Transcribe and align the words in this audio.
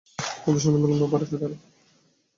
মধুসূদন 0.43 0.79
বিলম্বে 0.83 1.07
বাড়ি 1.11 1.25
ফিরে 1.29 1.45
এল। 1.47 1.53